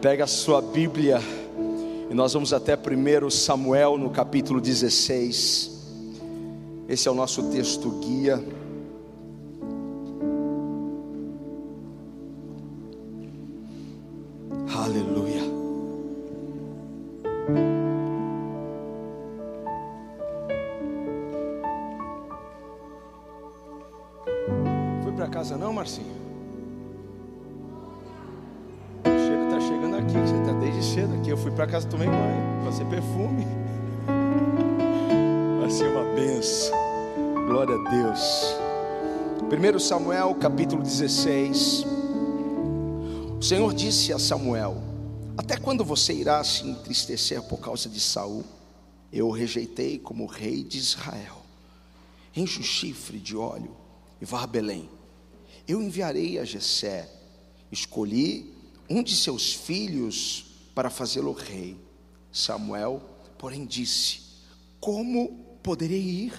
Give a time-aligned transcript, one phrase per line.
[0.00, 1.20] Pega a sua Bíblia
[2.10, 5.70] e nós vamos até 1 Samuel no capítulo 16.
[6.86, 8.42] Esse é o nosso texto guia.
[39.76, 41.84] 1 Samuel capítulo 16.
[43.38, 44.82] O Senhor disse a Samuel:
[45.36, 48.42] Até quando você irá se entristecer por causa de Saul?
[49.12, 51.42] Eu o rejeitei como rei de Israel.
[52.34, 53.76] Enche um chifre de óleo
[54.18, 54.88] e vá a Belém.
[55.68, 57.12] Eu enviarei a Jessé.
[57.70, 58.54] Escolhi
[58.88, 61.76] um de seus filhos para fazê-lo rei.
[62.32, 63.02] Samuel,
[63.36, 64.22] porém, disse:
[64.80, 66.32] Como poderei ir?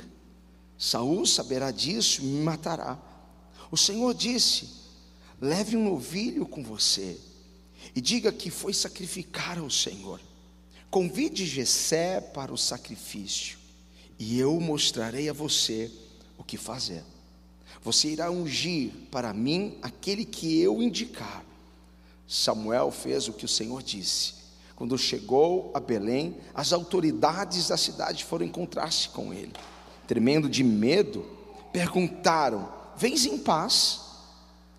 [0.75, 3.06] Saul saberá disso e me matará.
[3.71, 4.69] O Senhor disse:
[5.39, 7.19] Leve um novilho com você
[7.95, 10.19] e diga que foi sacrificar ao Senhor.
[10.89, 13.57] Convide Jessé para o sacrifício
[14.17, 15.91] e eu mostrarei a você
[16.37, 17.03] o que fazer.
[17.83, 21.43] Você irá ungir para mim aquele que eu indicar.
[22.27, 24.33] Samuel fez o que o Senhor disse.
[24.75, 29.53] Quando chegou a Belém, as autoridades da cidade foram encontrar-se com ele.
[30.05, 31.25] Tremendo de medo,
[31.71, 34.01] perguntaram: Vens em paz?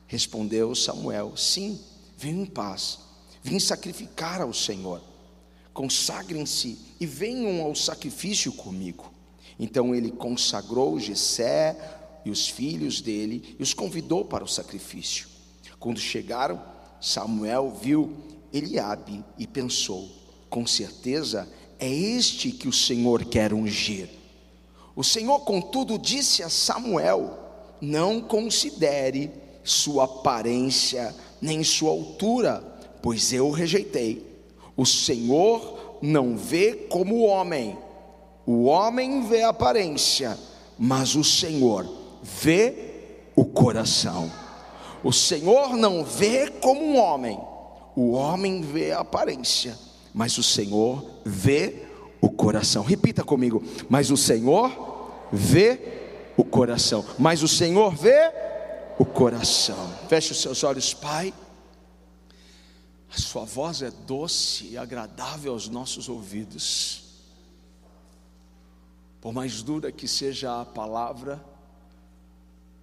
[0.07, 1.79] Respondeu Samuel: Sim,
[2.17, 2.99] venho em paz.
[3.43, 5.01] Vim sacrificar ao Senhor.
[5.73, 9.13] Consagrem-se e venham ao sacrifício comigo.
[9.59, 11.77] Então ele consagrou Jessé
[12.25, 15.29] e os filhos dele e os convidou para o sacrifício.
[15.79, 16.61] Quando chegaram,
[17.01, 18.17] Samuel viu
[18.53, 20.09] Eliabe e pensou:
[20.51, 24.09] com certeza é este que o Senhor quer ungir.
[24.97, 27.48] O Senhor, contudo, disse a Samuel:
[27.81, 29.31] Não considere
[29.63, 32.63] sua aparência nem sua altura,
[33.03, 34.27] pois eu o rejeitei.
[34.77, 37.77] O Senhor não vê como o homem,
[38.47, 40.39] o homem vê a aparência,
[40.79, 41.87] mas o Senhor
[42.23, 42.75] vê
[43.37, 44.31] o coração.
[45.03, 47.39] O Senhor não vê como um homem,
[47.95, 49.79] o homem vê a aparência,
[50.15, 51.83] mas o Senhor vê
[52.21, 52.83] o coração.
[52.83, 54.71] Repita comigo: mas o Senhor
[55.33, 55.98] vê
[56.39, 58.33] o coração, mas o Senhor vê
[58.97, 59.93] o coração.
[60.09, 61.35] Feche os seus olhos, Pai.
[63.13, 67.03] A sua voz é doce e agradável aos nossos ouvidos.
[69.21, 71.45] Por mais dura que seja a palavra,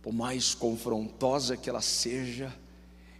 [0.01, 2.53] por mais confrontosa que ela seja,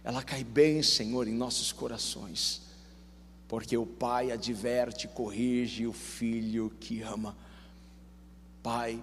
[0.04, 2.60] ela cai bem, Senhor, em nossos corações,
[3.48, 7.34] porque o Pai adverte, corrige o filho que ama.
[8.62, 9.02] Pai,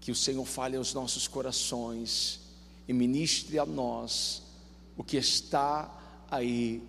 [0.00, 2.40] que o Senhor fale aos nossos corações
[2.88, 4.42] e ministre a nós
[4.96, 5.90] o que está
[6.30, 6.82] aí,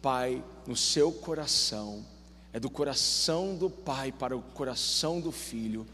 [0.00, 2.04] Pai, no seu coração,
[2.52, 5.86] é do coração do Pai para o coração do Filho.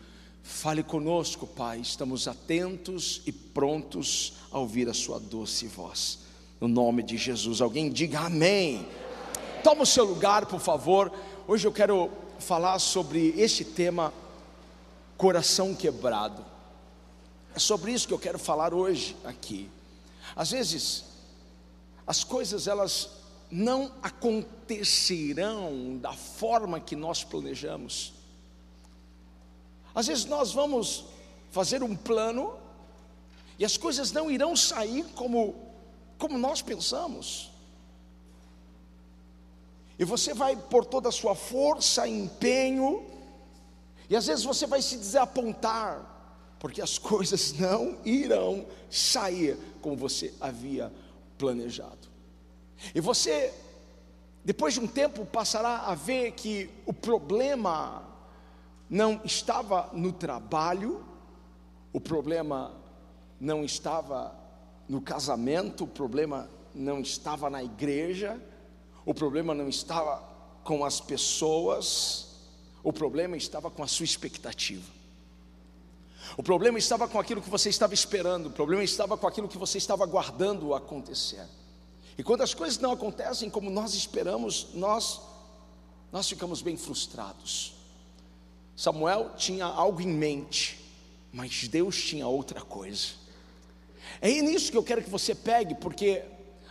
[0.42, 6.20] Fale conosco, Pai, estamos atentos e prontos a ouvir a Sua doce voz.
[6.60, 8.86] No nome de Jesus, alguém diga amém.
[9.64, 11.12] Toma o seu lugar, por favor.
[11.46, 14.12] Hoje eu quero falar sobre este tema,
[15.16, 16.51] coração quebrado.
[17.54, 19.70] É sobre isso que eu quero falar hoje aqui.
[20.34, 21.04] Às vezes,
[22.06, 23.10] as coisas elas
[23.50, 28.14] não acontecerão da forma que nós planejamos.
[29.94, 31.04] Às vezes nós vamos
[31.50, 32.56] fazer um plano
[33.58, 35.54] e as coisas não irão sair como
[36.22, 37.50] como nós pensamos.
[39.98, 43.04] E você vai por toda a sua força, empenho,
[44.08, 46.21] e às vezes você vai se desapontar,
[46.62, 50.92] porque as coisas não irão sair como você havia
[51.36, 52.08] planejado.
[52.94, 53.52] E você,
[54.44, 58.08] depois de um tempo, passará a ver que o problema
[58.88, 61.04] não estava no trabalho,
[61.92, 62.72] o problema
[63.40, 64.32] não estava
[64.88, 68.40] no casamento, o problema não estava na igreja,
[69.04, 70.22] o problema não estava
[70.62, 72.36] com as pessoas,
[72.84, 75.01] o problema estava com a sua expectativa.
[76.36, 79.58] O problema estava com aquilo que você estava esperando, o problema estava com aquilo que
[79.58, 81.46] você estava aguardando acontecer.
[82.16, 85.20] E quando as coisas não acontecem como nós esperamos, nós
[86.12, 87.72] nós ficamos bem frustrados.
[88.76, 90.78] Samuel tinha algo em mente,
[91.32, 93.08] mas Deus tinha outra coisa.
[94.20, 96.22] É nisso que eu quero que você pegue, porque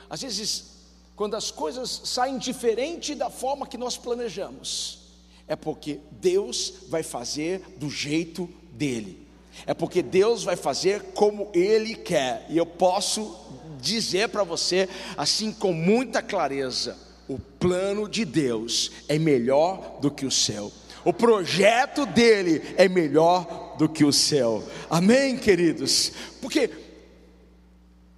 [0.07, 0.72] às vezes
[1.16, 5.00] quando as coisas saem diferente da forma que nós planejamos,
[5.48, 9.28] é porque Deus vai fazer do jeito dele.
[9.65, 12.45] É porque Deus vai fazer como Ele quer.
[12.50, 13.38] E eu posso
[13.80, 14.88] dizer para você,
[15.18, 20.71] assim com muita clareza: o plano de Deus é melhor do que o seu.
[21.03, 24.63] O projeto dele é melhor do que o seu.
[24.89, 26.12] Amém, queridos?
[26.42, 26.69] Porque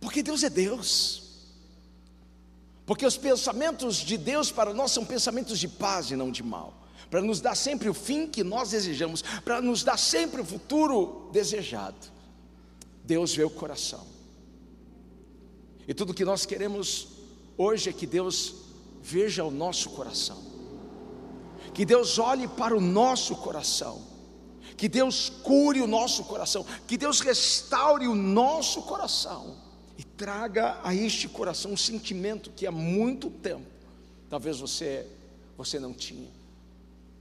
[0.02, 1.24] porque Deus é Deus.
[2.86, 6.83] Porque os pensamentos de Deus para nós são pensamentos de paz e não de mal
[7.10, 11.30] para nos dar sempre o fim que nós desejamos, para nos dar sempre o futuro
[11.32, 12.12] desejado.
[13.04, 14.06] Deus vê o coração.
[15.88, 17.08] E tudo que nós queremos
[17.58, 18.56] hoje é que Deus
[19.02, 20.42] veja o nosso coração.
[21.74, 24.02] Que Deus olhe para o nosso coração.
[24.78, 29.56] Que Deus cure o nosso coração, que Deus restaure o nosso coração
[29.98, 33.66] e traga a este coração um sentimento que há muito tempo
[34.30, 35.06] talvez você
[35.56, 36.28] você não tinha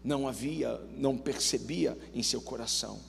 [0.05, 3.01] não havia, não percebia em seu coração.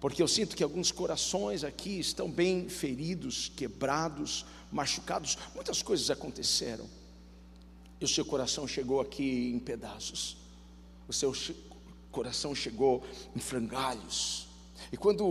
[0.00, 5.36] Porque eu sinto que alguns corações aqui estão bem feridos, quebrados, machucados.
[5.54, 6.88] Muitas coisas aconteceram.
[8.00, 10.36] E o seu coração chegou aqui em pedaços.
[11.08, 11.34] O seu
[12.12, 13.04] coração chegou
[13.34, 14.46] em frangalhos.
[14.92, 15.24] E quando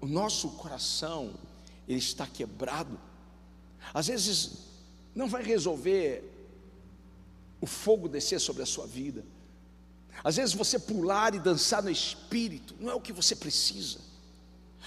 [0.00, 1.34] o nosso coração
[1.88, 3.00] ele está quebrado,
[3.92, 4.52] às vezes
[5.14, 6.30] não vai resolver
[7.60, 9.24] o fogo descer sobre a sua vida.
[10.24, 13.98] Às vezes você pular e dançar no espírito não é o que você precisa,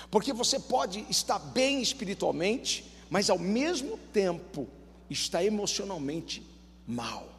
[0.10, 4.68] porque você pode estar bem espiritualmente, mas ao mesmo tempo
[5.07, 6.42] está emocionalmente
[6.88, 7.38] mal.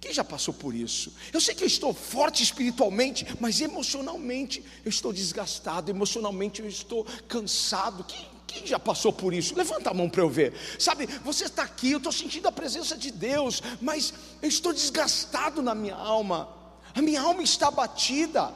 [0.00, 1.14] Quem já passou por isso?
[1.32, 7.04] Eu sei que eu estou forte espiritualmente, mas emocionalmente eu estou desgastado, emocionalmente eu estou
[7.28, 8.02] cansado.
[8.04, 9.54] Quem, quem já passou por isso?
[9.54, 10.54] Levanta a mão para eu ver.
[10.76, 15.62] Sabe, você está aqui, eu estou sentindo a presença de Deus, mas eu estou desgastado
[15.62, 16.61] na minha alma
[16.94, 18.52] a minha alma está batida.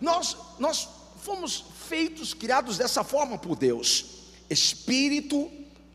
[0.00, 0.88] Nós, nós
[1.20, 4.04] fomos feitos, criados dessa forma por Deus:
[4.48, 5.50] espírito,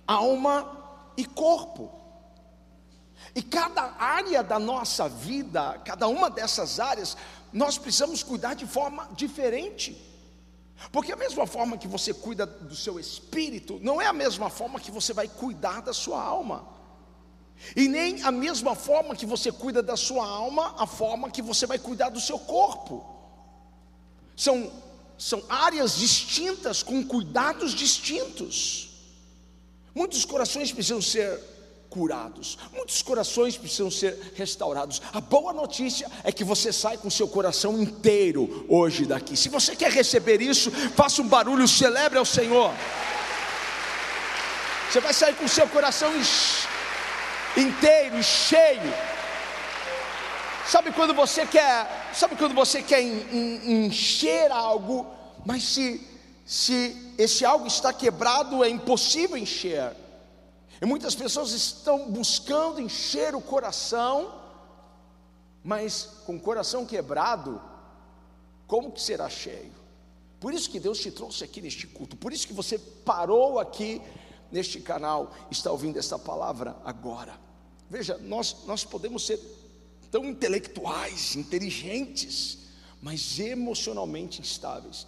[0.08, 0.72] alma
[1.18, 1.92] e corpo.
[3.34, 7.18] E cada área da nossa vida, cada uma dessas áreas,
[7.52, 10.02] nós precisamos cuidar de forma diferente.
[10.92, 14.80] Porque a mesma forma que você cuida do seu espírito, não é a mesma forma
[14.80, 16.75] que você vai cuidar da sua alma.
[17.75, 21.66] E nem a mesma forma que você cuida da sua alma, a forma que você
[21.66, 23.06] vai cuidar do seu corpo.
[24.36, 24.72] São,
[25.18, 28.90] são áreas distintas, com cuidados distintos.
[29.94, 31.42] Muitos corações precisam ser
[31.90, 35.01] curados, muitos corações precisam ser restaurados.
[35.13, 39.38] A boa notícia é que você sai com seu coração inteiro hoje daqui.
[39.38, 42.74] Se você quer receber isso, faça um barulho, celebre ao Senhor.
[44.92, 46.13] Você vai sair com seu coração
[47.57, 48.94] inteiro, cheio.
[50.66, 55.06] Sabe quando você quer, sabe quando você quer encher algo,
[55.46, 56.16] mas se
[56.46, 59.96] se esse algo está quebrado, é impossível encher.
[60.80, 64.42] E muitas pessoas estão buscando encher o coração,
[65.63, 67.60] mas com o coração quebrado,
[68.68, 69.74] como que será cheio?
[70.40, 74.00] Por isso que Deus te trouxe aqui neste culto, por isso que você parou aqui
[74.51, 77.44] neste canal, está ouvindo essa palavra agora.
[77.90, 79.40] Veja, nós, nós podemos ser
[80.12, 82.60] tão intelectuais, inteligentes,
[83.01, 85.06] mas emocionalmente instáveis,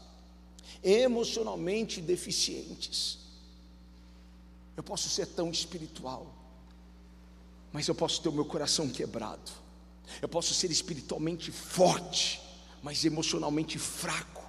[0.83, 3.19] emocionalmente deficientes.
[4.75, 6.31] Eu posso ser tão espiritual,
[7.73, 9.51] mas eu posso ter o meu coração quebrado.
[10.21, 12.39] Eu posso ser espiritualmente forte,
[12.83, 14.45] mas emocionalmente fraco.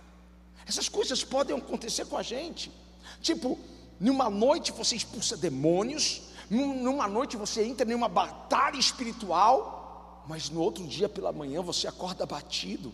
[0.67, 2.71] Essas coisas podem acontecer com a gente.
[3.23, 3.59] Tipo,
[3.99, 10.61] numa noite você expulsa demônios, numa noite você entra em uma batalha espiritual, mas no
[10.61, 12.93] outro dia pela manhã você acorda batido,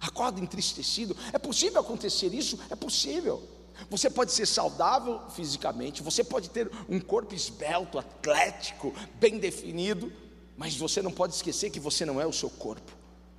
[0.00, 1.16] acorda entristecido.
[1.32, 2.58] É possível acontecer isso?
[2.70, 3.42] É possível.
[3.90, 10.12] Você pode ser saudável fisicamente, você pode ter um corpo esbelto, atlético, bem definido,
[10.56, 12.92] mas você não pode esquecer que você não é o seu corpo,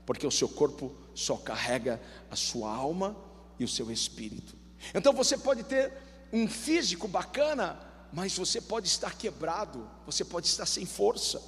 [0.05, 3.15] porque o seu corpo só carrega a sua alma
[3.59, 4.55] e o seu espírito.
[4.93, 5.93] Então você pode ter
[6.31, 7.79] um físico bacana,
[8.13, 11.41] mas você pode estar quebrado, você pode estar sem força.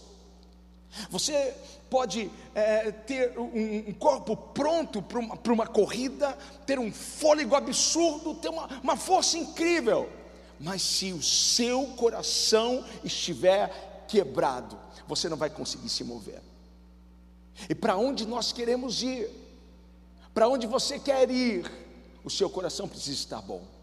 [1.11, 1.53] Você
[1.89, 8.33] pode é, ter um, um, corpo pronto para uma, uma, corrida, ter um fôlego absurdo,
[8.33, 10.09] ter uma, uma força incrível,
[10.59, 16.41] mas se o seu coração estiver quebrado, você não vai conseguir se mover.
[17.69, 19.29] E para onde nós queremos ir,
[20.33, 21.69] para onde você quer ir,
[22.23, 23.74] o seu coração precisa estar bom.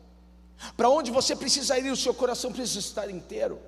[0.77, 3.59] Para onde você precisa ir, o seu coração precisa estar inteiro.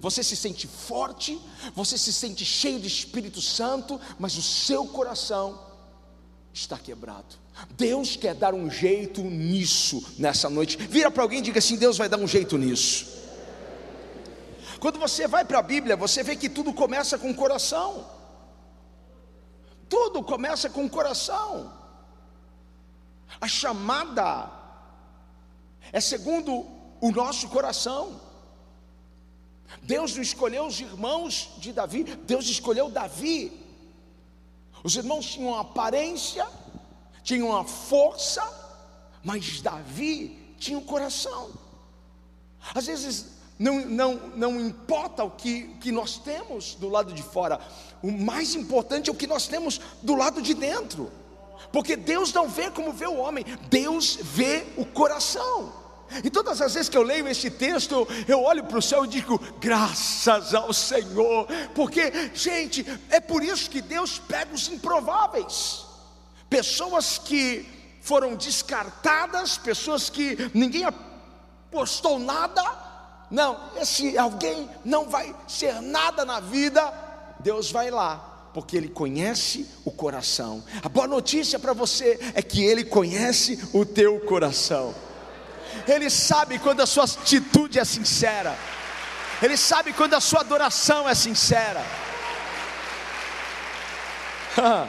[0.00, 1.38] Você se sente forte,
[1.74, 5.60] você se sente cheio de Espírito Santo, mas o seu coração
[6.52, 7.36] está quebrado.
[7.70, 10.76] Deus quer dar um jeito nisso nessa noite.
[10.76, 13.14] Vira para alguém e diga assim: Deus vai dar um jeito nisso.
[14.80, 18.10] Quando você vai para a Bíblia, você vê que tudo começa com o coração.
[19.88, 21.72] Tudo começa com o coração.
[23.40, 24.63] A chamada
[25.92, 26.66] é segundo
[27.00, 28.20] o nosso coração.
[29.82, 33.52] Deus não escolheu os irmãos de Davi, Deus escolheu Davi.
[34.82, 36.46] Os irmãos tinham uma aparência,
[37.22, 38.42] tinham uma força,
[39.22, 41.50] mas Davi tinha um coração.
[42.74, 47.60] Às vezes não, não, não importa o que, que nós temos do lado de fora,
[48.02, 51.10] o mais importante é o que nós temos do lado de dentro,
[51.74, 55.72] porque Deus não vê como vê o homem, Deus vê o coração.
[56.22, 59.08] E todas as vezes que eu leio esse texto, eu olho para o céu e
[59.08, 65.84] digo, graças ao Senhor, porque, gente, é por isso que Deus pega os improváveis,
[66.48, 67.68] pessoas que
[68.00, 72.62] foram descartadas, pessoas que ninguém apostou nada,
[73.28, 76.94] não, esse alguém não vai ser nada na vida,
[77.40, 80.62] Deus vai lá, porque Ele conhece o coração.
[80.80, 84.94] A boa notícia para você é que Ele conhece o teu coração.
[85.88, 88.56] Ele sabe quando a sua atitude é sincera,
[89.42, 91.84] Ele sabe quando a sua adoração é sincera.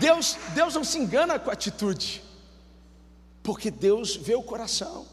[0.00, 2.24] Deus, Deus não se engana com a atitude,
[3.40, 5.06] porque Deus vê o coração.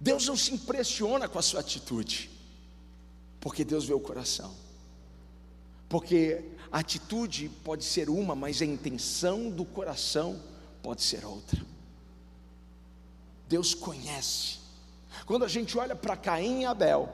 [0.00, 2.28] Deus não se impressiona com a sua atitude,
[3.40, 4.65] porque Deus vê o coração.
[5.88, 10.40] Porque a atitude pode ser uma, mas a intenção do coração
[10.82, 11.60] pode ser outra.
[13.48, 14.58] Deus conhece.
[15.24, 17.08] Quando a gente olha para Caim e Abel,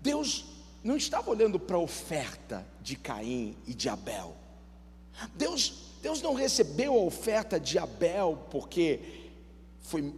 [0.00, 0.44] Deus
[0.82, 4.36] não estava olhando para a oferta de Caim e de Abel.
[5.34, 9.30] Deus, Deus não recebeu a oferta de Abel porque
[9.80, 10.14] foi,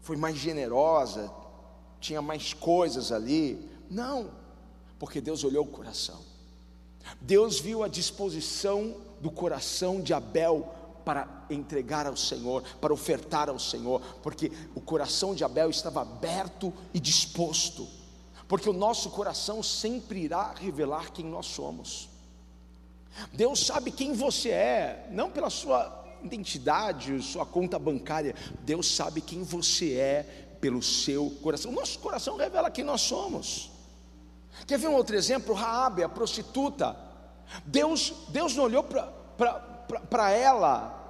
[0.00, 1.30] foi mais generosa,
[2.00, 3.68] tinha mais coisas ali.
[3.88, 4.30] Não,
[4.98, 6.29] porque Deus olhou o coração.
[7.20, 13.58] Deus viu a disposição do coração de Abel para entregar ao Senhor, para ofertar ao
[13.58, 17.88] Senhor, porque o coração de Abel estava aberto e disposto,
[18.46, 22.08] porque o nosso coração sempre irá revelar quem nós somos.
[23.32, 29.42] Deus sabe quem você é, não pela sua identidade, sua conta bancária, Deus sabe quem
[29.42, 31.70] você é pelo seu coração.
[31.70, 33.70] O nosso coração revela quem nós somos.
[34.66, 35.54] Quer ver um outro exemplo?
[35.54, 36.96] Raabe, a prostituta.
[37.64, 41.00] Deus, Deus não olhou para ela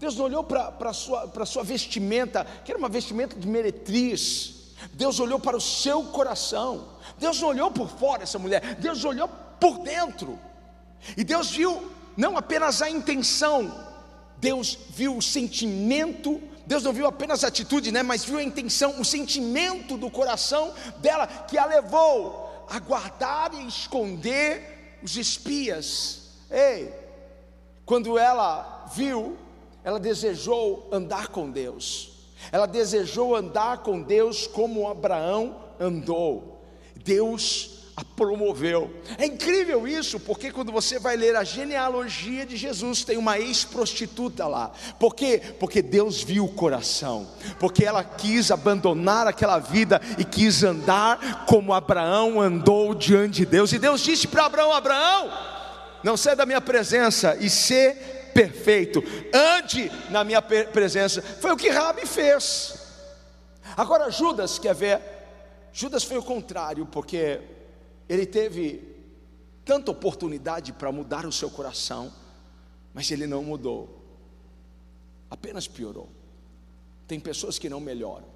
[0.00, 4.72] Deus não olhou para a sua, sua vestimenta, que era uma vestimenta de meretriz.
[4.94, 6.88] Deus olhou para o seu coração.
[7.18, 10.38] Deus não olhou por fora essa mulher, Deus olhou por dentro.
[11.18, 13.86] E Deus viu não apenas a intenção,
[14.38, 18.98] Deus viu o sentimento, Deus não viu apenas a atitude, né, mas viu a intenção,
[18.98, 26.30] o sentimento do coração dela que a levou a guardar e esconder os espias.
[26.50, 26.94] Ei,
[27.84, 29.36] quando ela viu
[29.82, 32.12] ela desejou andar com Deus,
[32.52, 36.62] ela desejou andar com Deus como Abraão andou,
[36.96, 38.90] Deus a promoveu.
[39.18, 44.46] É incrível isso, porque quando você vai ler a genealogia de Jesus, tem uma ex-prostituta
[44.46, 44.72] lá.
[44.98, 45.40] Por quê?
[45.58, 47.28] Porque Deus viu o coração,
[47.58, 53.72] porque ela quis abandonar aquela vida e quis andar como Abraão andou diante de Deus.
[53.72, 55.30] E Deus disse para Abraão: Abraão,
[56.02, 59.02] não sai da minha presença e ser perfeito,
[59.34, 61.20] ande na minha presença.
[61.20, 62.78] Foi o que Rabi fez.
[63.76, 65.00] Agora Judas quer ver,
[65.72, 67.40] Judas foi o contrário, porque
[68.10, 68.82] ele teve
[69.64, 72.12] tanta oportunidade para mudar o seu coração,
[72.92, 74.04] mas ele não mudou,
[75.30, 76.08] apenas piorou.
[77.06, 78.26] Tem pessoas que não melhoram,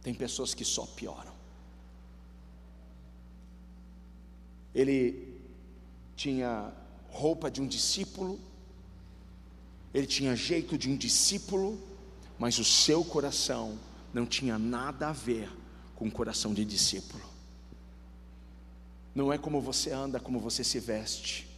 [0.00, 1.32] tem pessoas que só pioram.
[4.72, 5.40] Ele
[6.14, 6.72] tinha
[7.10, 8.38] roupa de um discípulo,
[9.92, 11.76] ele tinha jeito de um discípulo,
[12.38, 13.76] mas o seu coração
[14.14, 15.50] não tinha nada a ver
[15.96, 17.37] com o coração de discípulo.
[19.18, 21.48] Não é como você anda, como você se veste,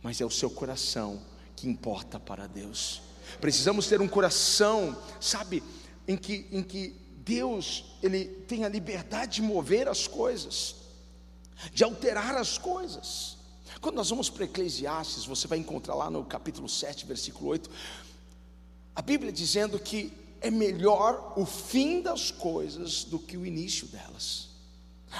[0.00, 1.20] mas é o seu coração
[1.56, 3.02] que importa para Deus.
[3.40, 5.60] Precisamos ter um coração, sabe,
[6.06, 10.76] em que, em que Deus ele tem a liberdade de mover as coisas,
[11.74, 13.38] de alterar as coisas.
[13.80, 17.68] Quando nós vamos para Eclesiastes, você vai encontrar lá no capítulo 7, versículo 8,
[18.94, 24.49] a Bíblia dizendo que é melhor o fim das coisas do que o início delas.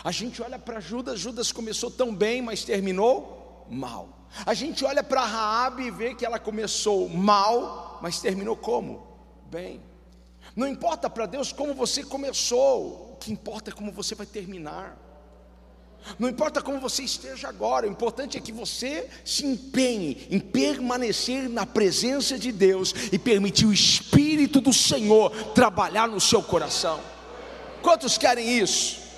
[0.05, 4.21] A gente olha para Judas, Judas começou tão bem, mas terminou mal.
[4.47, 9.07] A gente olha para Raabe e vê que ela começou mal, mas terminou como?
[9.51, 9.83] Bem.
[10.55, 14.97] Não importa para Deus como você começou, o que importa é como você vai terminar.
[16.19, 21.49] Não importa como você esteja agora, o importante é que você se empenhe em permanecer
[21.49, 27.01] na presença de Deus e permitir o Espírito do Senhor trabalhar no seu coração.
[27.83, 29.10] Quantos querem isso?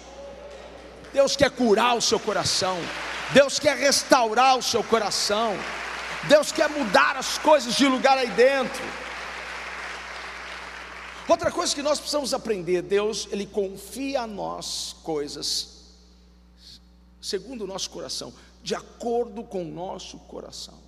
[1.13, 2.79] Deus quer curar o seu coração,
[3.35, 5.55] Deus quer restaurar o seu coração,
[6.29, 8.83] Deus quer mudar as coisas de lugar aí dentro.
[11.29, 15.73] Outra coisa que nós precisamos aprender, Deus, Ele confia a nós coisas
[17.21, 20.79] segundo o nosso coração, de acordo com o nosso coração.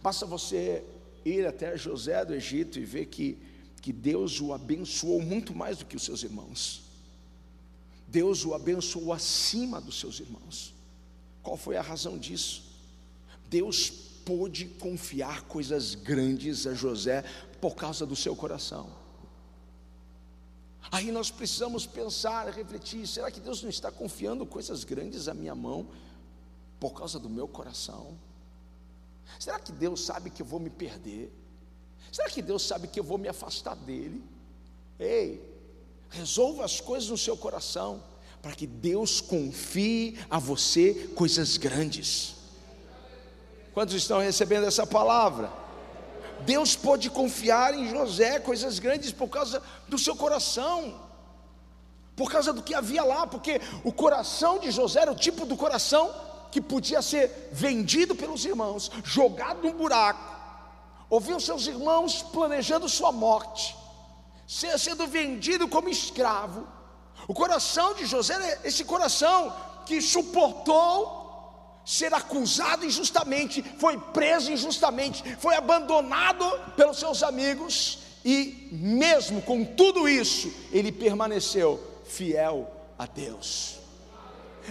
[0.00, 0.84] Basta você
[1.24, 3.36] ir até José do Egito e ver que,
[3.82, 6.83] que Deus o abençoou muito mais do que os seus irmãos.
[8.14, 10.72] Deus o abençoou acima dos seus irmãos.
[11.42, 12.62] Qual foi a razão disso?
[13.50, 13.90] Deus
[14.24, 17.24] pôde confiar coisas grandes a José
[17.60, 18.88] por causa do seu coração.
[20.92, 25.56] Aí nós precisamos pensar, refletir: será que Deus não está confiando coisas grandes à minha
[25.56, 25.88] mão
[26.78, 28.16] por causa do meu coração?
[29.40, 31.32] Será que Deus sabe que eu vou me perder?
[32.12, 34.22] Será que Deus sabe que eu vou me afastar dele?
[35.00, 35.53] Ei,
[36.16, 38.02] resolva as coisas no seu coração,
[38.40, 42.34] para que Deus confie a você coisas grandes.
[43.72, 45.52] Quantos estão recebendo essa palavra?
[46.46, 51.00] Deus pôde confiar em José coisas grandes por causa do seu coração,
[52.14, 55.56] por causa do que havia lá, porque o coração de José era o tipo do
[55.56, 56.14] coração
[56.52, 60.32] que podia ser vendido pelos irmãos, jogado num buraco,
[61.10, 63.74] ouvir os seus irmãos planejando sua morte,
[64.46, 66.66] sendo vendido como escravo.
[67.26, 69.54] O coração de José esse coração
[69.86, 71.22] que suportou
[71.84, 80.08] ser acusado injustamente, foi preso injustamente, foi abandonado pelos seus amigos e, mesmo com tudo
[80.08, 83.78] isso, ele permaneceu fiel a Deus.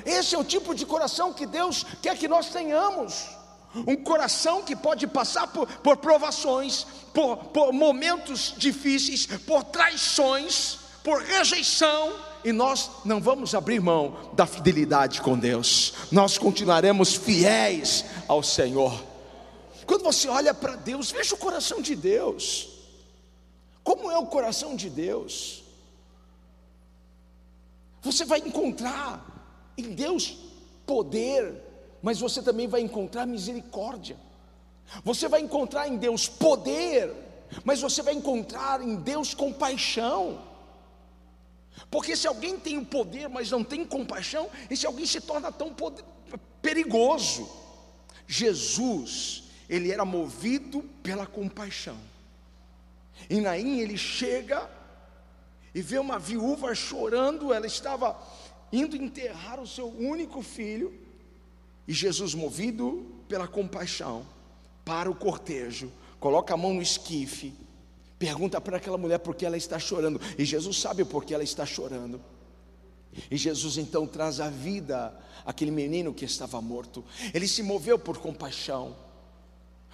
[0.04, 3.28] Esse é o tipo de coração que Deus quer que nós tenhamos.
[3.76, 11.22] Um coração que pode passar por, por provações, por, por momentos difíceis, por traições, por
[11.22, 18.44] rejeição, e nós não vamos abrir mão da fidelidade com Deus, nós continuaremos fiéis ao
[18.44, 19.04] Senhor.
[19.86, 22.70] Quando você olha para Deus, veja o coração de Deus.
[23.84, 25.64] Como é o coração de Deus?
[28.02, 29.26] Você vai encontrar
[29.78, 30.38] em Deus
[30.86, 31.62] poder,
[32.04, 34.18] mas você também vai encontrar misericórdia.
[35.06, 37.10] Você vai encontrar em Deus poder,
[37.64, 40.42] mas você vai encontrar em Deus compaixão.
[41.90, 45.74] Porque se alguém tem o poder, mas não tem compaixão, esse alguém se torna tão
[45.74, 46.04] poder,
[46.62, 47.50] perigoso.
[48.28, 51.98] Jesus, ele era movido pela compaixão.
[53.30, 54.70] E Naim ele chega
[55.74, 58.22] e vê uma viúva chorando, ela estava
[58.74, 61.03] indo enterrar o seu único filho,
[61.88, 64.26] e Jesus, movido pela compaixão,
[64.86, 67.54] para o cortejo, coloca a mão no esquife
[68.24, 70.22] Pergunta para aquela mulher por que ela está chorando.
[70.38, 72.22] E Jesus sabe por que ela está chorando.
[73.30, 75.14] E Jesus então traz a vida
[75.46, 77.04] aquele menino que estava morto.
[77.34, 78.96] Ele se moveu por compaixão.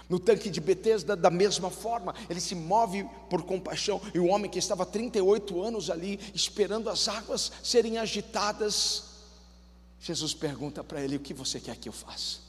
[0.08, 3.99] No tanque de Betesda, da mesma forma, ele se move por compaixão.
[4.13, 9.09] E o homem que estava 38 anos ali, esperando as águas serem agitadas,
[10.00, 12.40] Jesus pergunta para ele: O que você quer que eu faça?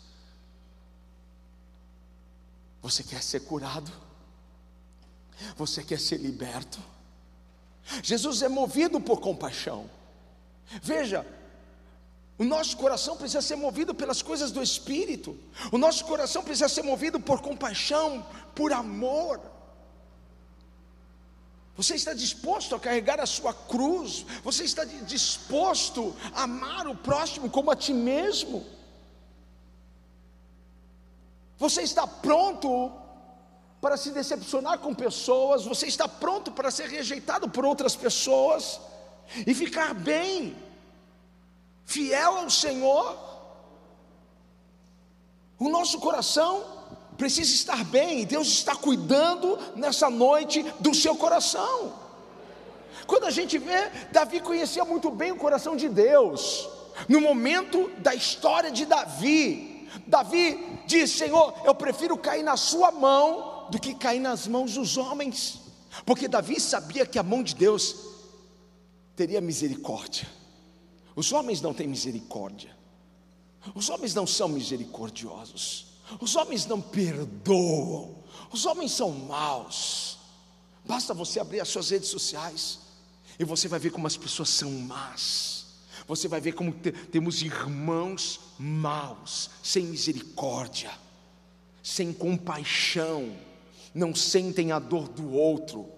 [2.82, 3.92] Você quer ser curado?
[5.56, 6.78] Você quer ser liberto?
[8.02, 9.90] Jesus é movido por compaixão.
[10.82, 11.26] Veja,
[12.38, 15.36] o nosso coração precisa ser movido pelas coisas do Espírito.
[15.72, 19.40] O nosso coração precisa ser movido por compaixão, por amor.
[21.80, 24.26] Você está disposto a carregar a sua cruz?
[24.44, 28.66] Você está disposto a amar o próximo como a ti mesmo?
[31.56, 32.92] Você está pronto
[33.80, 38.78] para se decepcionar com pessoas, você está pronto para ser rejeitado por outras pessoas
[39.46, 40.54] e ficar bem,
[41.86, 43.16] fiel ao Senhor.
[45.58, 46.79] O nosso coração
[47.20, 51.92] precisa estar bem, Deus está cuidando nessa noite do seu coração.
[53.06, 56.66] Quando a gente vê, Davi conhecia muito bem o coração de Deus.
[57.06, 63.68] No momento da história de Davi, Davi diz: Senhor, eu prefiro cair na Sua mão
[63.70, 65.60] do que cair nas mãos dos homens,
[66.06, 67.96] porque Davi sabia que a mão de Deus
[69.14, 70.26] teria misericórdia.
[71.14, 72.74] Os homens não têm misericórdia.
[73.74, 75.89] Os homens não são misericordiosos.
[76.18, 78.16] Os homens não perdoam.
[78.50, 80.18] Os homens são maus.
[80.84, 82.80] Basta você abrir as suas redes sociais
[83.38, 85.66] e você vai ver como as pessoas são más.
[86.06, 90.90] Você vai ver como te, temos irmãos maus, sem misericórdia,
[91.82, 93.36] sem compaixão,
[93.94, 95.88] não sentem a dor do outro.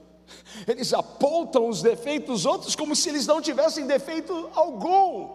[0.66, 5.30] Eles apontam os defeitos dos outros como se eles não tivessem defeito algum.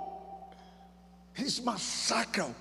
[1.37, 2.55] Eles massacram.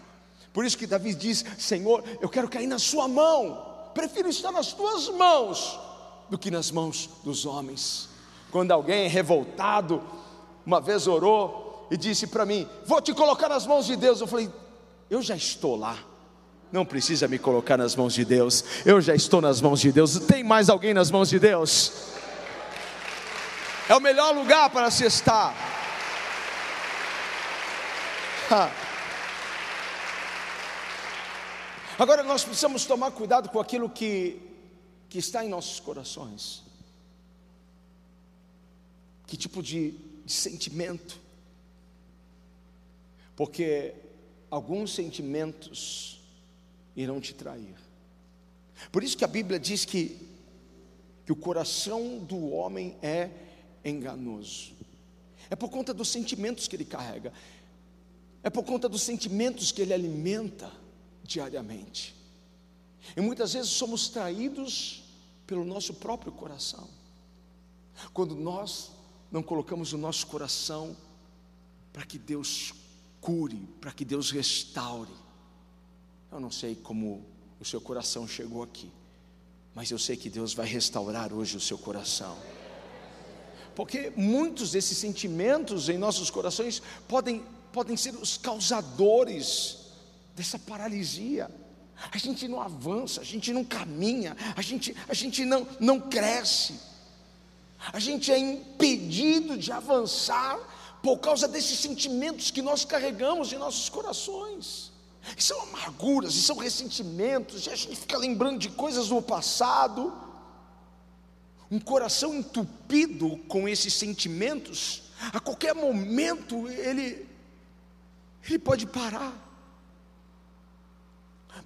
[0.57, 3.90] Por isso que Davi diz: Senhor, eu quero cair na Sua mão.
[3.92, 5.79] Prefiro estar nas Tuas mãos
[6.31, 8.09] do que nas mãos dos homens.
[8.51, 10.03] Quando alguém revoltado,
[10.64, 14.19] uma vez orou e disse para mim: Vou te colocar nas mãos de Deus.
[14.19, 14.51] Eu falei:
[15.11, 15.99] Eu já estou lá.
[16.73, 18.64] Não precisa me colocar nas mãos de Deus.
[18.87, 20.19] Eu já estou nas mãos de Deus.
[20.21, 21.92] Tem mais alguém nas mãos de Deus?
[23.90, 25.55] É o melhor lugar para se estar.
[31.98, 34.40] Agora nós precisamos tomar cuidado com aquilo que,
[35.09, 36.62] que está em nossos corações.
[39.26, 39.92] Que tipo de,
[40.24, 41.18] de sentimento?
[43.35, 43.94] Porque
[44.50, 46.20] alguns sentimentos
[46.94, 47.74] irão te trair.
[48.92, 50.18] Por isso que a Bíblia diz que,
[51.24, 53.30] que o coração do homem é
[53.85, 54.74] enganoso.
[55.48, 57.32] É por conta dos sentimentos que ele carrega
[58.46, 60.70] é por conta dos sentimentos que ele alimenta
[61.26, 62.14] diariamente.
[63.16, 65.02] E muitas vezes somos traídos
[65.46, 66.88] pelo nosso próprio coração.
[68.12, 68.90] Quando nós
[69.30, 70.96] não colocamos o nosso coração
[71.92, 72.72] para que Deus
[73.20, 75.12] cure, para que Deus restaure.
[76.30, 77.24] Eu não sei como
[77.58, 78.90] o seu coração chegou aqui,
[79.74, 82.36] mas eu sei que Deus vai restaurar hoje o seu coração.
[83.74, 89.86] Porque muitos desses sentimentos em nossos corações podem podem ser os causadores
[90.37, 91.51] dessa paralisia.
[92.12, 96.79] A gente não avança, a gente não caminha, a gente, a gente não, não cresce,
[97.90, 100.59] a gente é impedido de avançar
[101.03, 104.92] por causa desses sentimentos que nós carregamos em nossos corações.
[105.37, 110.12] E são amarguras, e são ressentimentos, e a gente fica lembrando de coisas do passado.
[111.70, 117.27] Um coração entupido com esses sentimentos, a qualquer momento ele
[118.49, 119.45] ele pode parar.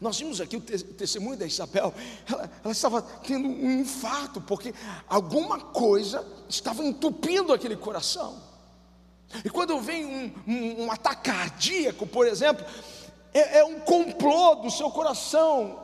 [0.00, 1.94] Nós vimos aqui o, te o testemunho da Isabel,
[2.28, 4.74] ela, ela, estava tendo um infarto, porque
[5.08, 8.42] alguma coisa estava entupindo aquele coração.
[9.44, 12.64] E quando vem um, um, um ataque cardíaco, por exemplo,
[13.32, 15.78] é, é um complô do seu coração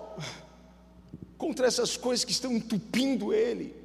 [1.39, 3.76] contra essas coisas que estão entupindo ele.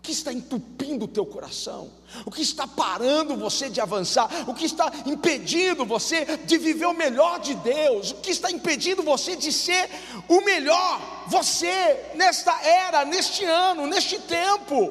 [0.00, 1.92] O que está entupindo o teu coração?
[2.24, 4.48] O que está parando você de avançar?
[4.48, 8.12] O que está impedindo você de viver o melhor de Deus?
[8.12, 9.90] O que está impedindo você de ser
[10.26, 11.26] o melhor?
[11.28, 14.90] Você, nesta era, neste ano, neste tempo.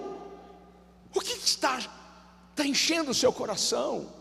[1.16, 4.14] O que está, está enchendo o seu coração?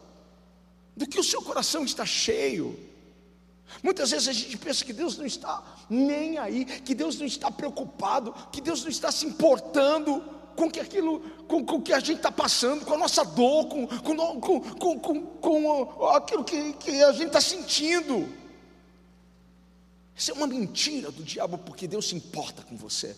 [0.96, 2.78] Do que o seu coração está cheio?
[3.82, 7.50] Muitas vezes a gente pensa que Deus não está nem aí, que Deus não está
[7.50, 12.16] preocupado, que Deus não está se importando com que aquilo, com, com que a gente
[12.16, 17.12] está passando, com a nossa dor, com, com, com, com, com aquilo que, que a
[17.12, 18.28] gente está sentindo.
[20.16, 23.14] Isso é uma mentira do diabo, porque Deus se importa com você.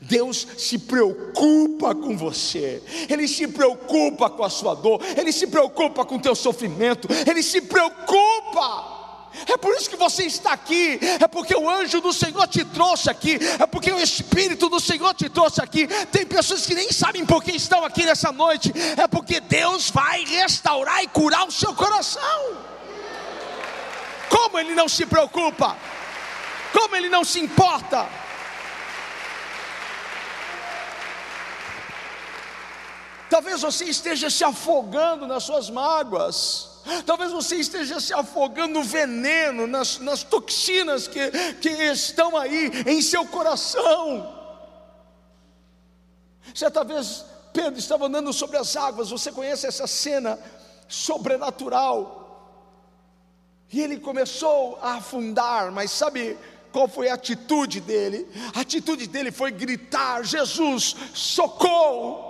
[0.00, 6.06] Deus se preocupa com você, Ele se preocupa com a sua dor, Ele se preocupa
[6.06, 8.95] com o teu sofrimento, Ele se preocupa.
[9.48, 13.10] É por isso que você está aqui, é porque o anjo do Senhor te trouxe
[13.10, 15.86] aqui, é porque o Espírito do Senhor te trouxe aqui.
[16.06, 20.24] Tem pessoas que nem sabem por que estão aqui nessa noite, é porque Deus vai
[20.24, 22.56] restaurar e curar o seu coração.
[24.28, 25.76] Como Ele não se preocupa,
[26.72, 28.08] como Ele não se importa.
[33.28, 36.75] Talvez você esteja se afogando nas suas mágoas.
[37.04, 43.02] Talvez você esteja se afogando no veneno, nas, nas toxinas que, que estão aí em
[43.02, 44.34] seu coração.
[46.54, 50.38] Certa vez Pedro estava andando sobre as águas, você conhece essa cena
[50.88, 52.22] sobrenatural.
[53.72, 56.38] E ele começou a afundar, mas sabe
[56.70, 58.28] qual foi a atitude dele?
[58.54, 62.25] A atitude dele foi gritar: Jesus, socorro!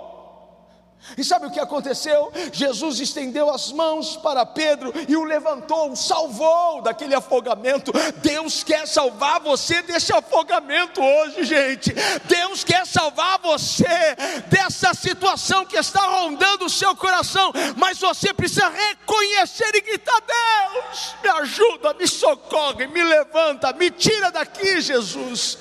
[1.17, 2.31] E sabe o que aconteceu?
[2.51, 7.91] Jesus estendeu as mãos para Pedro e o levantou, o salvou daquele afogamento.
[8.17, 11.93] Deus quer salvar você desse afogamento hoje, gente.
[12.25, 14.15] Deus quer salvar você
[14.47, 21.15] dessa situação que está rondando o seu coração, mas você precisa reconhecer e gritar: Deus,
[21.23, 25.57] me ajuda, me socorre, me levanta, me tira daqui, Jesus.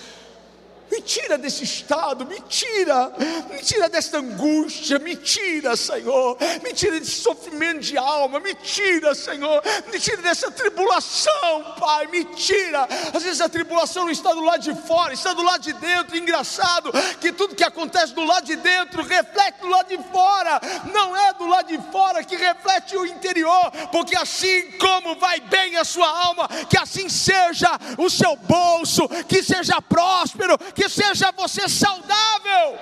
[0.96, 3.12] Me tira desse estado, me tira,
[3.50, 9.14] me tira dessa angústia, me tira, Senhor, me tira desse sofrimento de alma, me tira,
[9.14, 12.88] Senhor, me tira dessa tribulação, Pai, me tira.
[13.12, 16.16] Às vezes a tribulação não está do lado de fora, está do lado de dentro.
[16.16, 20.58] Engraçado que tudo que acontece do lado de dentro reflete do lado de fora,
[20.94, 25.76] não é do lado de fora que reflete o interior, porque assim como vai bem
[25.76, 31.68] a sua alma, que assim seja o seu bolso, que seja próspero, que seja você
[31.68, 32.78] saudável.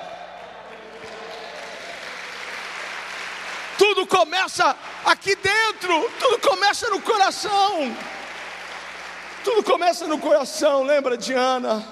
[3.76, 7.94] Tudo começa aqui dentro, tudo começa no coração.
[9.42, 11.84] Tudo começa no coração, lembra de Ana?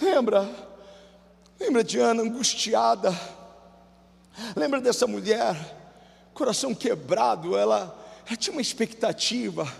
[0.00, 0.48] Lembra?
[1.58, 3.18] Lembra de Ana angustiada?
[4.56, 5.56] Lembra dessa mulher,
[6.34, 9.70] coração quebrado, ela, ela tinha uma expectativa.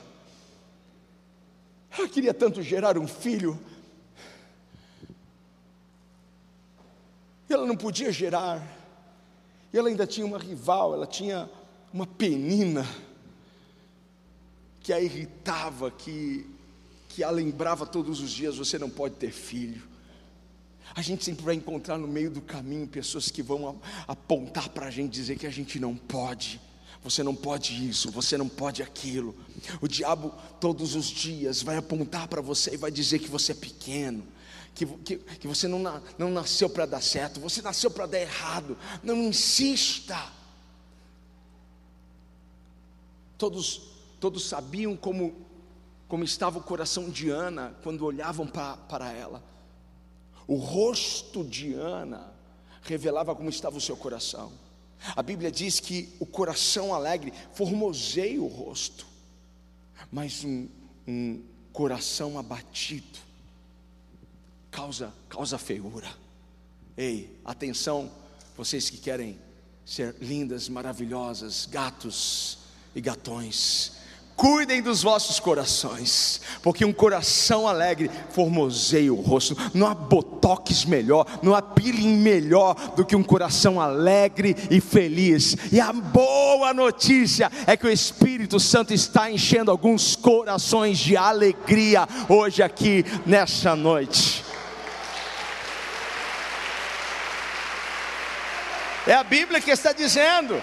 [1.96, 3.58] Ela queria tanto gerar um filho,
[7.52, 8.62] ela não podia gerar,
[9.72, 11.48] e ela ainda tinha uma rival, ela tinha
[11.92, 12.86] uma penina,
[14.82, 16.46] que a irritava, que,
[17.08, 19.88] que a lembrava todos os dias: você não pode ter filho.
[20.94, 24.90] A gente sempre vai encontrar no meio do caminho pessoas que vão apontar para a
[24.90, 26.60] gente, dizer que a gente não pode.
[27.02, 29.34] Você não pode isso, você não pode aquilo.
[29.80, 33.54] O diabo todos os dias vai apontar para você e vai dizer que você é
[33.54, 34.22] pequeno,
[34.74, 35.80] que, que, que você não,
[36.18, 38.76] não nasceu para dar certo, você nasceu para dar errado.
[39.02, 40.32] Não insista.
[43.36, 43.82] Todos,
[44.18, 45.34] todos sabiam como,
[46.08, 49.42] como estava o coração de Ana quando olhavam para ela.
[50.46, 52.32] O rosto de Ana
[52.82, 54.52] revelava como estava o seu coração.
[55.16, 59.06] A Bíblia diz que o coração alegre formoseia o rosto,
[60.12, 60.68] mas um,
[61.08, 63.29] um coração abatido
[64.70, 66.08] causa, causa feiura.
[66.96, 68.10] Ei, atenção,
[68.56, 69.38] vocês que querem
[69.84, 72.58] ser lindas, maravilhosas, gatos
[72.94, 73.92] e gatões,
[74.36, 79.54] cuidem dos vossos corações, porque um coração alegre formoseia o rosto.
[79.74, 85.56] Não há botox melhor, não há peeling melhor do que um coração alegre e feliz.
[85.70, 92.08] E a boa notícia é que o Espírito Santo está enchendo alguns corações de alegria
[92.26, 94.49] hoje aqui nessa noite.
[99.10, 100.62] É a Bíblia que está dizendo.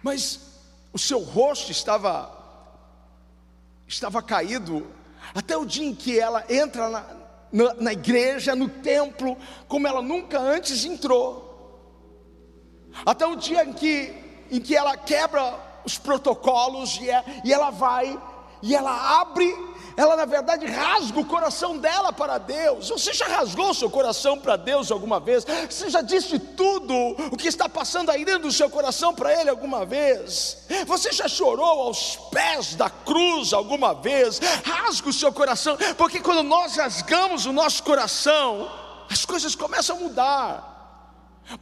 [0.00, 0.38] Mas
[0.92, 2.30] o seu rosto estava
[3.88, 4.86] estava caído
[5.34, 7.06] até o dia em que ela entra na,
[7.50, 11.42] na, na igreja, no templo, como ela nunca antes entrou.
[13.04, 14.14] Até o dia em que,
[14.48, 18.16] em que ela quebra os protocolos e, é, e ela vai
[18.62, 19.52] e ela abre
[19.96, 22.88] ela na verdade rasga o coração dela para Deus.
[22.90, 25.46] Você já rasgou seu coração para Deus alguma vez?
[25.68, 26.94] Você já disse tudo
[27.32, 30.58] o que está passando aí dentro do seu coração para Ele alguma vez?
[30.86, 34.38] Você já chorou aos pés da cruz alguma vez?
[34.64, 38.70] Rasga o seu coração, porque quando nós rasgamos o nosso coração,
[39.10, 40.76] as coisas começam a mudar.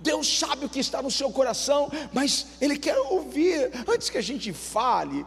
[0.00, 3.70] Deus sabe o que está no seu coração, mas Ele quer ouvir.
[3.86, 5.24] Antes que a gente fale,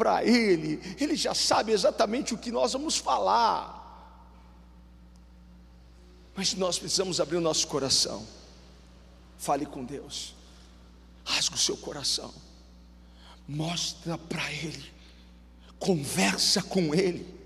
[0.00, 3.76] para Ele, Ele já sabe exatamente o que nós vamos falar.
[6.34, 8.26] Mas nós precisamos abrir o nosso coração.
[9.36, 10.34] Fale com Deus,
[11.22, 12.32] rasga o seu coração,
[13.46, 14.90] mostra para Ele,
[15.78, 17.38] conversa com Ele.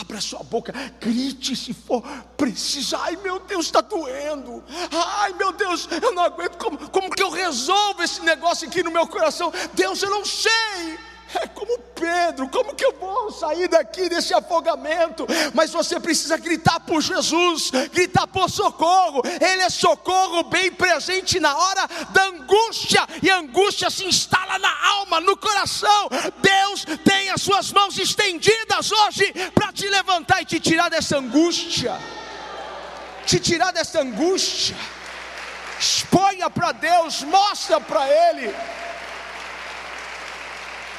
[0.00, 2.02] Abra sua boca, grite se for
[2.36, 2.96] preciso.
[2.96, 4.64] Ai meu Deus, está doendo.
[4.90, 6.56] Ai meu Deus, eu não aguento.
[6.58, 9.52] Como, como que eu resolvo esse negócio aqui no meu coração?
[9.74, 11.05] Deus, eu não sei.
[11.34, 15.26] É como Pedro, como que eu vou sair daqui desse afogamento?
[15.54, 19.22] Mas você precisa gritar por Jesus, gritar por socorro.
[19.24, 24.86] Ele é socorro bem presente na hora da angústia, e a angústia se instala na
[24.88, 26.08] alma, no coração.
[26.40, 31.98] Deus tem as suas mãos estendidas hoje para te levantar e te tirar dessa angústia.
[33.26, 34.76] Te tirar dessa angústia.
[35.78, 38.54] Exponha para Deus, mostra para Ele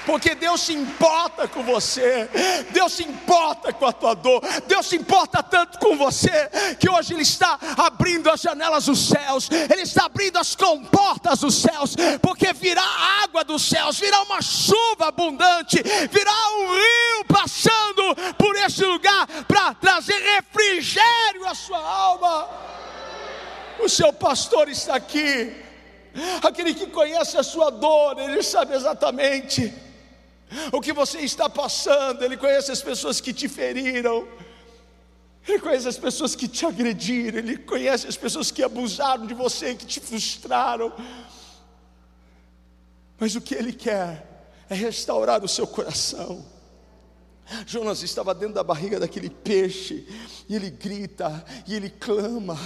[0.07, 2.29] porque Deus se importa com você,
[2.71, 7.13] Deus se importa com a tua dor, Deus se importa tanto com você, que hoje
[7.13, 12.53] Ele está abrindo as janelas dos céus, Ele está abrindo as comportas dos céus, porque
[12.53, 12.85] virá
[13.21, 19.73] água dos céus, virá uma chuva abundante, virá um rio passando por esse lugar para
[19.73, 22.47] trazer refrigério à sua alma.
[23.83, 25.53] O seu pastor está aqui,
[26.41, 29.86] aquele que conhece a sua dor, ele sabe exatamente
[30.71, 34.27] o que você está passando, ele conhece as pessoas que te feriram.
[35.47, 39.75] Ele conhece as pessoas que te agrediram, Ele conhece as pessoas que abusaram de você,
[39.75, 40.91] que te frustraram.
[43.17, 44.27] Mas o que Ele quer
[44.69, 46.45] é restaurar o seu coração.
[47.65, 50.05] Jonas estava dentro da barriga daquele peixe,
[50.49, 52.59] e ele grita, e ele clama,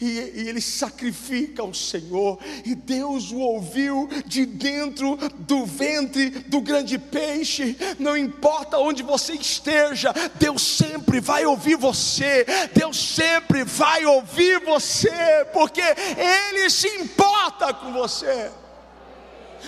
[0.00, 6.60] e, e, ele sacrifica ao Senhor, e Deus o ouviu de dentro do ventre do
[6.60, 7.76] grande peixe.
[7.98, 15.46] Não importa onde você esteja, Deus sempre vai ouvir você, Deus sempre vai ouvir você,
[15.52, 18.50] porque Ele se importa com você.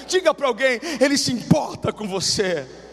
[0.07, 2.86] Diga para alguém, Ele se importa com você.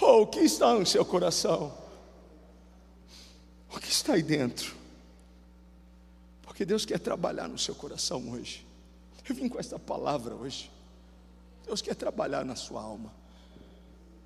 [0.00, 1.76] Oh, o que está no seu coração?
[3.70, 4.74] O que está aí dentro?
[6.42, 8.66] Porque Deus quer trabalhar no seu coração hoje.
[9.28, 10.70] Eu vim com esta palavra hoje.
[11.64, 13.12] Deus quer trabalhar na sua alma.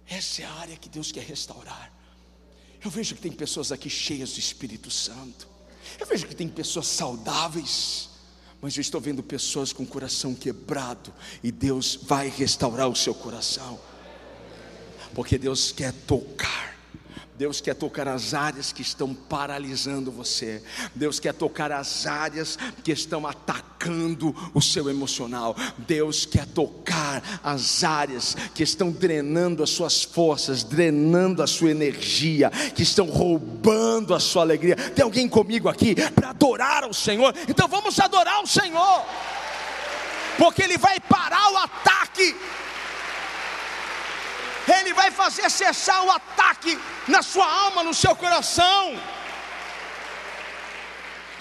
[0.06, 1.92] Essa é a área que Deus quer restaurar.
[2.84, 5.48] Eu vejo que tem pessoas aqui cheias do Espírito Santo.
[5.98, 8.10] Eu vejo que tem pessoas saudáveis.
[8.60, 11.12] Mas eu estou vendo pessoas com o coração quebrado.
[11.42, 13.80] E Deus vai restaurar o seu coração
[15.14, 16.70] porque Deus quer tocar.
[17.40, 20.62] Deus quer tocar as áreas que estão paralisando você.
[20.94, 25.56] Deus quer tocar as áreas que estão atacando o seu emocional.
[25.78, 32.50] Deus quer tocar as áreas que estão drenando as suas forças, drenando a sua energia,
[32.50, 34.76] que estão roubando a sua alegria.
[34.76, 37.34] Tem alguém comigo aqui para adorar ao Senhor?
[37.48, 39.02] Então vamos adorar o Senhor,
[40.36, 42.36] porque Ele vai parar o ataque
[44.78, 46.78] ele vai fazer cessar o ataque
[47.08, 48.84] na sua alma, no seu coração.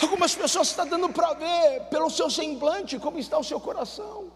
[0.01, 4.31] Algumas pessoas estão dando para ver pelo seu semblante como está o seu coração.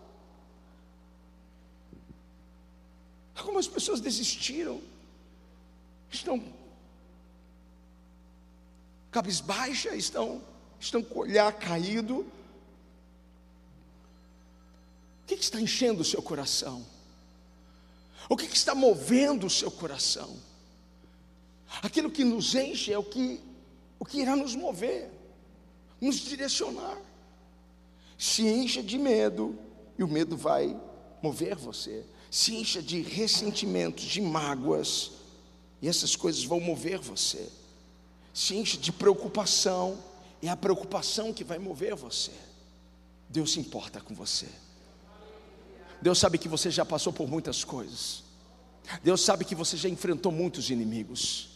[3.35, 4.81] Algumas pessoas desistiram,
[6.09, 6.41] estão
[9.11, 10.41] cabisbaixa, estão,
[10.79, 12.19] estão com o olhar caído.
[15.21, 16.85] O que, está enchendo o seu coração?
[18.29, 20.37] O que, que está movendo o seu coração?
[21.81, 23.39] Aquilo que nos enche é o que,
[23.99, 25.09] o que irá nos mover,
[25.99, 26.97] nos direcionar.
[28.17, 29.57] Se encha de medo,
[29.97, 30.79] e o medo vai
[31.21, 32.05] mover você.
[32.29, 35.11] Se encha de ressentimentos, de mágoas,
[35.81, 37.49] e essas coisas vão mover você.
[38.33, 39.97] Se encha de preocupação,
[40.41, 42.31] é a preocupação que vai mover você.
[43.29, 44.47] Deus se importa com você.
[46.03, 48.23] Deus sabe que você já passou por muitas coisas.
[49.01, 51.52] Deus sabe que você já enfrentou muitos inimigos.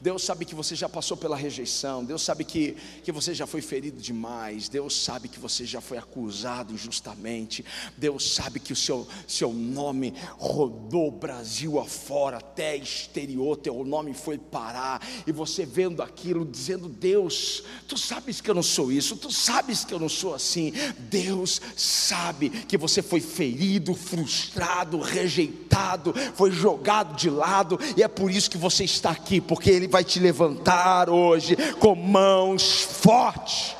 [0.00, 3.62] Deus sabe que você já passou pela rejeição, Deus sabe que, que você já foi
[3.62, 7.64] ferido demais, Deus sabe que você já foi acusado injustamente,
[7.96, 14.38] Deus sabe que o seu, seu nome rodou Brasil afora, até exterior, teu nome foi
[14.38, 19.30] parar, e você vendo aquilo, dizendo: Deus, tu sabes que eu não sou isso, tu
[19.30, 20.72] sabes que eu não sou assim.
[20.98, 28.30] Deus sabe que você foi ferido, frustrado, rejeitado, foi jogado de lado, e é por
[28.30, 33.76] isso que você está aqui, porque ele vai te levantar hoje com mãos fortes.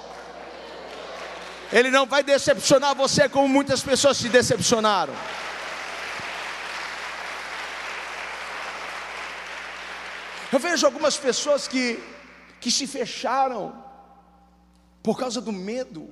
[1.72, 5.14] Ele não vai decepcionar você como muitas pessoas se decepcionaram.
[10.52, 11.98] Eu vejo algumas pessoas que,
[12.60, 13.82] que se fecharam
[15.02, 16.10] por causa do medo,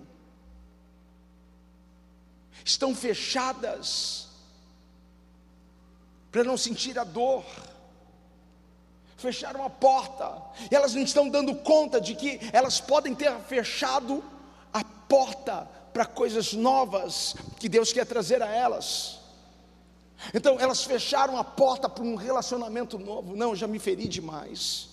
[2.64, 4.28] estão fechadas
[6.32, 7.44] para não sentir a dor
[9.20, 14.24] fecharam a porta, e elas não estão dando conta de que elas podem ter fechado
[14.72, 19.18] a porta para coisas novas que Deus quer trazer a elas.
[20.34, 23.36] Então elas fecharam a porta para um relacionamento novo.
[23.36, 24.88] Não, já me feri demais.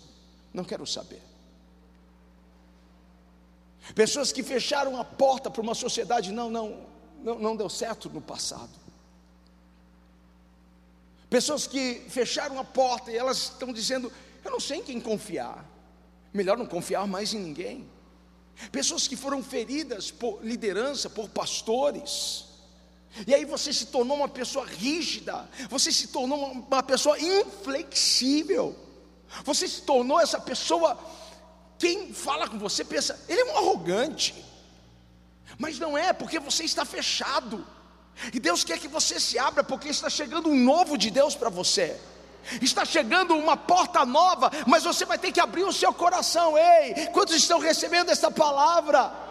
[0.53, 1.21] Não quero saber.
[3.93, 6.81] Pessoas que fecharam a porta para uma sociedade, não, não,
[7.23, 8.69] não, não deu certo no passado.
[11.29, 14.11] Pessoas que fecharam a porta e elas estão dizendo:
[14.47, 15.65] Eu não sei em quem confiar.
[16.33, 17.89] Melhor não confiar mais em ninguém.
[18.71, 22.45] Pessoas que foram feridas por liderança, por pastores,
[23.25, 28.75] E aí você se tornou uma pessoa rígida, você se tornou uma pessoa inflexível,
[29.43, 30.99] você se tornou essa pessoa.
[31.79, 34.35] Quem fala com você pensa, ele é um arrogante,
[35.57, 37.65] mas não é, porque você está fechado,
[38.33, 41.49] e Deus quer que você se abra, porque está chegando um novo de Deus para
[41.49, 41.99] você.
[42.61, 46.57] Está chegando uma porta nova, mas você vai ter que abrir o seu coração.
[46.57, 49.27] Ei, quantos estão recebendo essa palavra?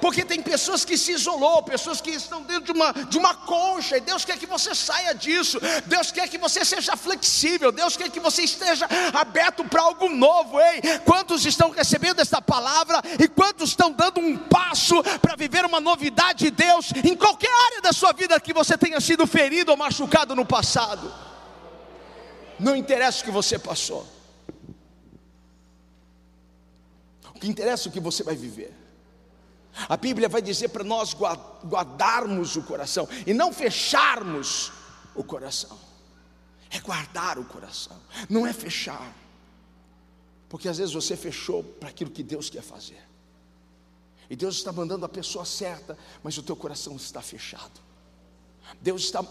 [0.00, 3.96] porque tem pessoas que se isolou, pessoas que estão dentro de uma, de uma concha,
[3.96, 8.10] e Deus quer que você saia disso, Deus quer que você seja flexível, Deus quer
[8.10, 13.70] que você esteja aberto para algo novo, ei, quantos estão recebendo essa palavra, e quantos
[13.70, 18.12] estão dando um passo para viver uma novidade de Deus, em qualquer área da sua
[18.12, 21.12] vida que você tenha sido ferido ou machucado no passado,
[22.58, 24.06] não interessa o que você passou,
[27.34, 28.74] o que interessa é o que você vai viver,
[29.88, 34.72] a Bíblia vai dizer para nós guardarmos o coração e não fecharmos
[35.14, 35.78] o coração.
[36.70, 39.14] É guardar o coração, não é fechar.
[40.48, 43.00] Porque às vezes você fechou para aquilo que Deus quer fazer.
[44.28, 47.80] E Deus está mandando a pessoa certa, mas o teu coração está fechado.
[48.80, 49.24] Deus está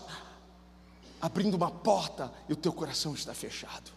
[1.26, 3.92] abrindo uma porta e o teu coração está fechado.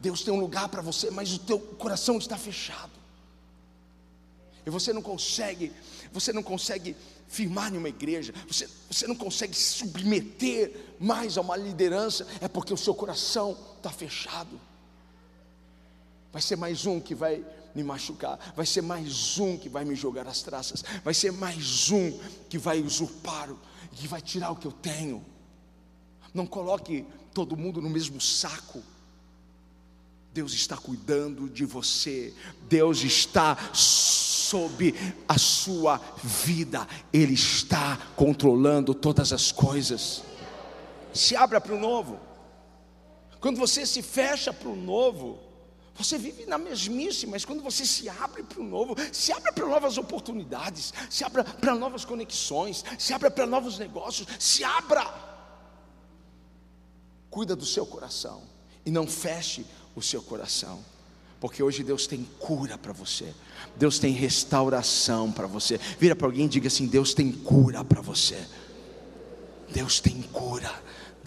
[0.00, 2.98] Deus tem um lugar para você, mas o teu coração está fechado
[4.68, 5.72] e você não consegue,
[6.12, 6.94] você não consegue
[7.26, 12.46] firmar em uma igreja, você, você não consegue se submeter mais a uma liderança, é
[12.48, 14.60] porque o seu coração está fechado.
[16.30, 17.42] Vai ser mais um que vai
[17.74, 21.90] me machucar, vai ser mais um que vai me jogar as traças, vai ser mais
[21.90, 22.12] um
[22.50, 23.48] que vai usurpar,
[23.92, 25.24] que vai tirar o que eu tenho.
[26.32, 28.82] Não coloque todo mundo no mesmo saco.
[30.32, 32.34] Deus está cuidando de você,
[32.68, 34.94] Deus está sob
[35.26, 40.22] a sua vida, Ele está controlando todas as coisas.
[41.12, 42.20] Se abra para o novo,
[43.40, 45.38] quando você se fecha para o novo,
[45.94, 49.66] você vive na mesmice, mas quando você se abre para o novo, se abre para
[49.66, 55.27] novas oportunidades, se abra para novas conexões, se abra para novos negócios, se abra.
[57.30, 58.42] Cuida do seu coração
[58.84, 59.64] e não feche
[59.94, 60.78] o seu coração,
[61.40, 63.32] porque hoje Deus tem cura para você,
[63.76, 65.78] Deus tem restauração para você.
[65.98, 68.38] Vira para alguém e diga assim: Deus tem cura para você.
[69.72, 70.70] Deus tem cura.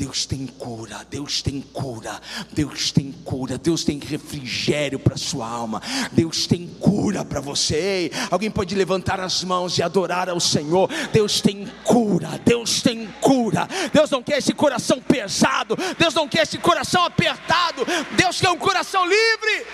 [0.01, 2.19] Deus tem cura, Deus tem cura,
[2.51, 5.79] Deus tem cura, Deus tem refrigério para sua alma,
[6.11, 7.75] Deus tem cura para você.
[7.75, 10.89] Ei, alguém pode levantar as mãos e adorar ao Senhor.
[11.13, 13.67] Deus tem cura, Deus tem cura.
[13.93, 17.85] Deus não quer esse coração pesado, Deus não quer esse coração apertado,
[18.17, 19.67] Deus quer um coração livre.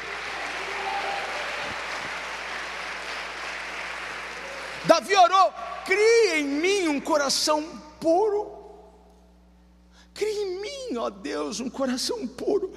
[4.84, 5.54] Davi orou:
[5.86, 7.64] cria em mim um coração
[7.98, 8.57] puro
[10.18, 12.74] Cria em mim, ó Deus, um coração puro.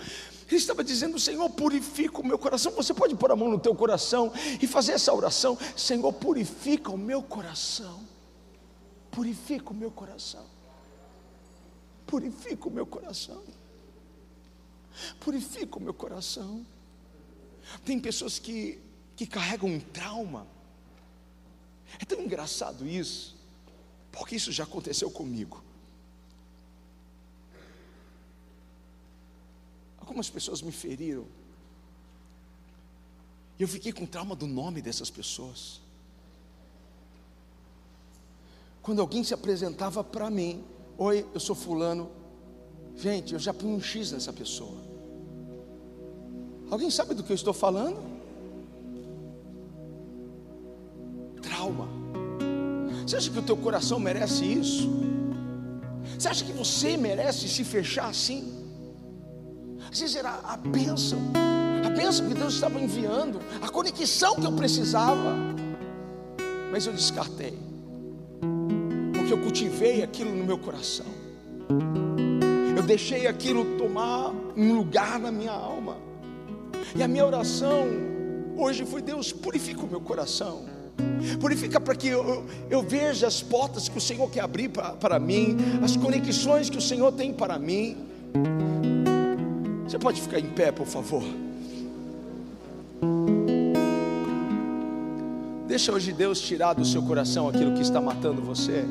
[0.46, 2.70] Ele estava dizendo, Senhor, purifica o meu coração.
[2.72, 4.30] Você pode pôr a mão no teu coração
[4.60, 8.06] e fazer essa oração: Senhor, purifica o meu coração.
[9.10, 10.44] Purifica o meu coração.
[12.06, 13.42] Purifica o meu coração.
[15.18, 16.66] Purifica o meu coração.
[17.86, 18.78] Tem pessoas que,
[19.16, 20.46] que carregam um trauma.
[21.98, 23.34] É tão engraçado isso,
[24.12, 25.69] porque isso já aconteceu comigo.
[30.10, 31.24] Algumas pessoas me feriram.
[33.56, 35.80] Eu fiquei com trauma do nome dessas pessoas.
[38.82, 40.64] Quando alguém se apresentava para mim,
[40.98, 42.10] oi, eu sou fulano.
[42.96, 44.82] Gente, eu já pus um X nessa pessoa.
[46.68, 48.02] Alguém sabe do que eu estou falando?
[51.40, 51.86] Trauma.
[53.06, 54.90] Você acha que o teu coração merece isso?
[56.18, 58.59] Você acha que você merece se fechar assim?
[59.92, 61.18] Às vezes era a bênção,
[61.84, 65.34] a bênção que Deus estava enviando, a conexão que eu precisava,
[66.70, 67.58] mas eu descartei,
[69.12, 71.06] porque eu cultivei aquilo no meu coração,
[72.76, 75.96] eu deixei aquilo tomar um lugar na minha alma,
[76.94, 77.88] e a minha oração
[78.56, 80.80] hoje foi: Deus, purifica o meu coração.
[81.40, 85.56] Purifica para que eu, eu, veja as portas que o Senhor quer abrir para mim,
[85.82, 87.96] as conexões que o Senhor tem para mim.
[89.90, 91.20] Você pode ficar em pé, por favor?
[95.66, 98.84] Deixa hoje Deus tirar do seu coração aquilo que está matando você.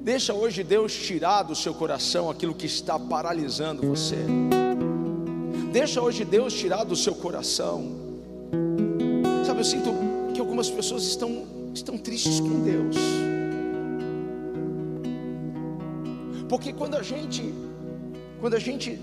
[0.00, 4.16] Deixa hoje Deus tirar do seu coração aquilo que está paralisando você.
[5.70, 7.84] Deixa hoje Deus tirar do seu coração.
[9.44, 9.90] Sabe, eu sinto
[10.32, 12.96] que algumas pessoas estão, estão tristes com Deus.
[16.48, 17.52] Porque quando a gente
[18.40, 18.98] quando a gente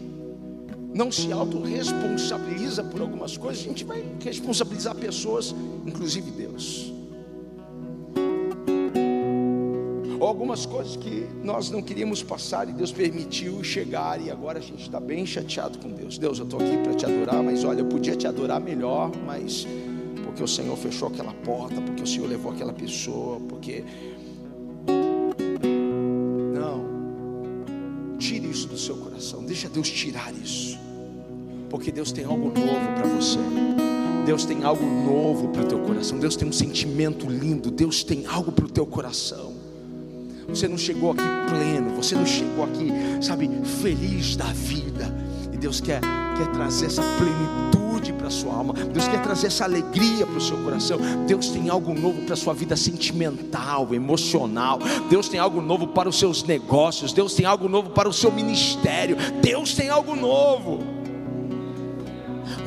[0.94, 6.92] não se autorresponsabiliza por algumas coisas, a gente vai responsabilizar pessoas, inclusive Deus.
[10.20, 14.62] Ou algumas coisas que nós não queríamos passar e Deus permitiu chegar, e agora a
[14.62, 16.18] gente está bem chateado com Deus.
[16.18, 19.66] Deus, eu estou aqui para te adorar, mas olha, eu podia te adorar melhor, mas
[20.24, 23.84] porque o Senhor fechou aquela porta, porque o Senhor levou aquela pessoa, porque
[28.82, 29.44] seu coração.
[29.44, 30.71] Deixa Deus tirar isso.
[31.72, 33.40] Porque Deus tem algo novo para você.
[34.26, 36.20] Deus tem algo novo para o teu coração.
[36.20, 37.72] Deus tem um sentimento lindo.
[37.72, 39.54] Deus tem algo para o teu coração.
[40.50, 41.96] Você não chegou aqui pleno.
[41.96, 42.92] Você não chegou aqui,
[43.22, 43.50] sabe,
[43.82, 45.16] feliz da vida.
[45.54, 46.02] E Deus quer,
[46.38, 48.74] quer trazer essa plenitude para a sua alma.
[48.74, 51.00] Deus quer trazer essa alegria para o seu coração.
[51.26, 54.78] Deus tem algo novo para a sua vida sentimental, emocional.
[55.10, 57.14] Deus tem algo novo para os seus negócios.
[57.14, 59.16] Deus tem algo novo para o seu ministério.
[59.42, 61.01] Deus tem algo novo.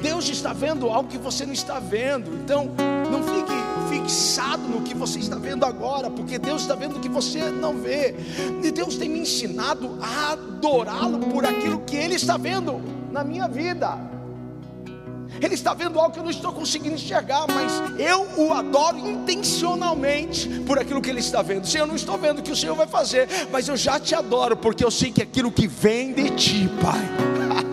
[0.04, 2.30] Deus está vendo algo que você não está vendo.
[2.34, 2.70] Então,
[3.10, 3.54] não fique
[3.88, 7.78] fixado no que você está vendo agora, porque Deus está vendo o que você não
[7.78, 8.14] vê.
[8.62, 13.48] E Deus tem me ensinado a adorá-lo por aquilo que Ele está vendo na minha
[13.48, 13.98] vida.
[15.40, 20.48] Ele está vendo algo que eu não estou conseguindo enxergar, mas eu o adoro intencionalmente
[20.66, 21.66] por aquilo que ele está vendo.
[21.66, 24.14] Senhor, eu não estou vendo o que o Senhor vai fazer, mas eu já te
[24.14, 27.00] adoro, porque eu sei que aquilo que vem de ti, Pai,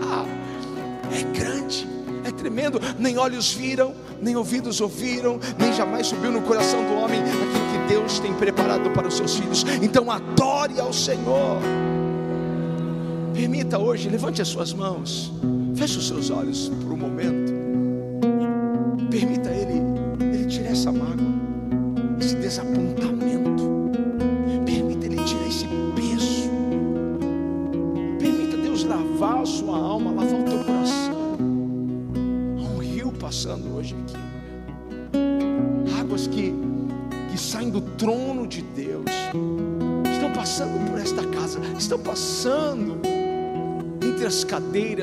[1.14, 1.51] é grande,
[2.42, 2.80] tremendo.
[2.98, 7.94] Nem olhos viram, nem ouvidos ouviram, nem jamais subiu no coração do homem aquilo que
[7.94, 9.64] Deus tem preparado para os seus filhos.
[9.80, 11.58] Então adore ao Senhor.
[13.32, 15.32] Permita hoje, levante as suas mãos.
[15.74, 17.41] Feche os seus olhos por um momento.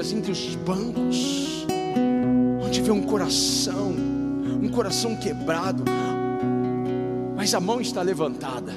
[0.10, 1.66] Cadeiras, entre os bancos,
[2.64, 3.93] onde vê um coração,
[4.62, 5.84] um coração quebrado,
[7.36, 8.74] mas a mão está levantada,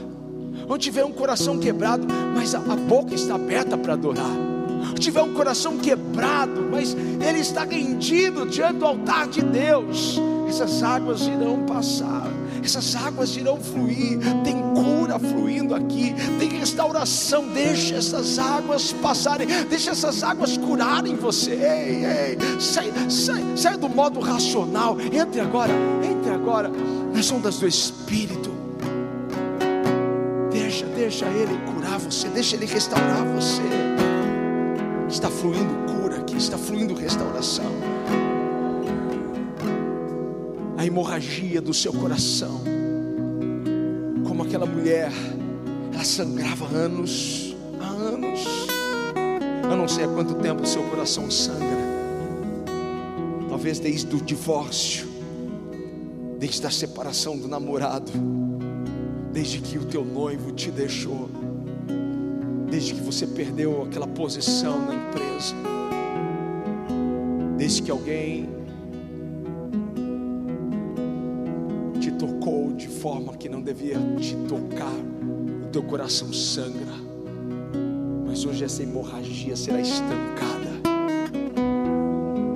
[0.68, 4.36] onde vê um coração quebrado, mas a, boca está aberta para adorar,
[4.90, 10.18] onde tiver um coração quebrado, mas ele está rendido diante do altar de Deus,
[10.48, 12.21] essas águas irão passar
[12.62, 14.18] essas águas irão fluir.
[14.44, 17.48] Tem cura fluindo aqui, tem restauração.
[17.48, 21.52] Deixa essas águas passarem, deixa essas águas curarem você.
[21.52, 24.96] Ei, ei, sai, sai, sai do modo racional.
[25.00, 26.70] Entre agora, entre agora
[27.12, 28.50] nas ondas do Espírito.
[30.50, 33.62] Deixa, deixa Ele curar você, deixa Ele restaurar você.
[35.08, 37.70] Está fluindo cura aqui, está fluindo restauração
[40.82, 42.60] a hemorragia do seu coração.
[44.26, 45.12] Como aquela mulher,
[45.94, 48.40] ela sangrava anos, há anos.
[49.62, 51.78] Eu não sei há quanto tempo o seu coração sangra.
[53.48, 55.06] Talvez desde o divórcio,
[56.40, 58.10] desde a separação do namorado,
[59.32, 61.30] desde que o teu noivo te deixou,
[62.68, 65.54] desde que você perdeu aquela posição na empresa,
[67.56, 68.61] desde que alguém
[73.02, 74.94] forma que não devia te tocar,
[75.64, 76.94] o teu coração sangra.
[78.24, 80.70] Mas hoje essa hemorragia será estancada.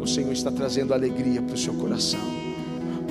[0.01, 2.21] O Senhor está trazendo alegria para o seu coração.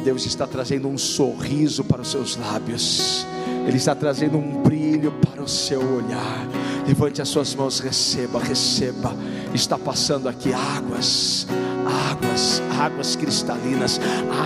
[0.01, 3.27] Deus está trazendo um sorriso para os seus lábios.
[3.67, 6.47] Ele está trazendo um brilho para o seu olhar.
[6.87, 9.13] Levante as suas mãos, receba, receba.
[9.53, 11.45] Está passando aqui águas
[11.85, 13.99] águas, águas cristalinas,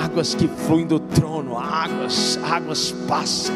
[0.04, 1.00] águas que fluem do
[1.80, 3.56] águas, águas passam.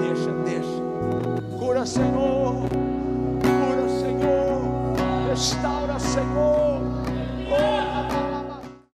[0.00, 1.58] Deixa, deixa.
[1.58, 2.68] Cura, Senhor.
[3.40, 5.28] Cura, Senhor.
[5.28, 6.51] Restaura, Senhor.